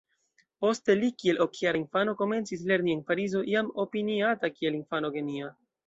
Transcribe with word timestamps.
Poste 0.63 0.95
li 1.01 1.09
kiel 1.23 1.41
ok-jara 1.45 1.79
infano 1.83 2.17
komencis 2.23 2.65
lerni 2.73 2.97
en 2.99 3.07
Parizo 3.13 3.45
jam 3.53 3.73
opiniata 3.87 4.53
kiel 4.59 4.81
infano 4.85 5.19
genia. 5.19 5.57